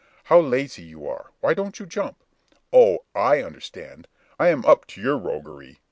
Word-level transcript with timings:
How 0.23 0.39
lazy 0.39 0.81
you 0.81 1.07
are! 1.07 1.29
Why 1.41 1.53
don't 1.53 1.79
you 1.79 1.85
jump? 1.85 2.23
Oh! 2.73 3.05
I 3.13 3.43
understand! 3.43 4.07
I 4.39 4.47
am 4.47 4.65
up 4.65 4.87
to 4.87 4.99
your 4.99 5.15
roguery! 5.15 5.77